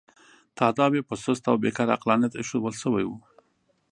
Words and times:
تاداو 0.57 0.93
یې 0.97 1.03
په 1.09 1.15
سست 1.23 1.43
او 1.51 1.55
بې 1.61 1.71
کاره 1.77 1.93
عقلانیت 1.97 2.33
اېښودل 2.35 2.75
شوی. 2.81 3.05